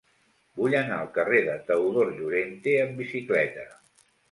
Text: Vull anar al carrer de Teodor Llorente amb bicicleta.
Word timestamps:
Vull 0.61 0.75
anar 0.79 0.97
al 1.01 1.11
carrer 1.17 1.41
de 1.51 1.59
Teodor 1.69 2.11
Llorente 2.17 2.75
amb 2.87 3.01
bicicleta. 3.05 3.71